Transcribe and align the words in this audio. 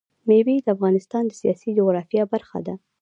مېوې 0.27 0.55
د 0.61 0.67
افغانستان 0.75 1.23
د 1.27 1.33
سیاسي 1.41 1.69
جغرافیه 1.77 2.23
برخه 2.33 2.59
ده. 2.67 2.75